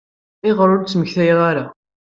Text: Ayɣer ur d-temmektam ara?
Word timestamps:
Ayɣer 0.43 0.67
ur 0.73 0.79
d-temmektam 0.81 1.39
ara? 1.49 1.65